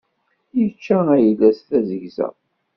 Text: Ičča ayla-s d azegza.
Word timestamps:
Ičča 0.63 0.99
ayla-s 1.15 1.59
d 1.69 1.71
azegza. 1.77 2.27